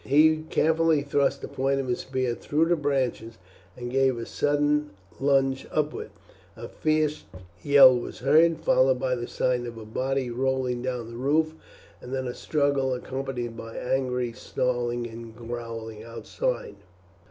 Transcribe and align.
He 0.03 0.45
carefully 0.49 1.03
thrust 1.03 1.43
the 1.43 1.47
point 1.47 1.79
of 1.79 1.87
his 1.87 1.99
spear 1.99 2.33
through 2.33 2.65
the 2.65 2.75
branches 2.75 3.37
and 3.77 3.91
gave 3.91 4.17
a 4.17 4.25
sudden 4.25 4.89
lunge 5.19 5.67
upwards. 5.71 6.09
A 6.57 6.67
fierce 6.67 7.25
yell 7.61 7.95
was 7.99 8.17
heard, 8.17 8.57
followed 8.61 8.99
by 8.99 9.13
the 9.13 9.27
sound 9.27 9.67
of 9.67 9.77
a 9.77 9.85
body 9.85 10.31
rolling 10.31 10.81
down 10.81 11.11
the 11.11 11.17
roof, 11.17 11.53
and 12.01 12.11
then 12.15 12.25
a 12.25 12.33
struggle 12.33 12.95
accompanied 12.95 13.55
by 13.55 13.75
angry 13.77 14.33
snarling 14.33 15.05
and 15.05 15.35
growling 15.35 16.03
outside. 16.03 16.77